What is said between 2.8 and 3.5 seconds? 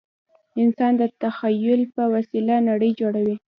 جوړوي.